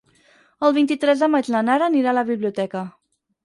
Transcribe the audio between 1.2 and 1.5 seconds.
de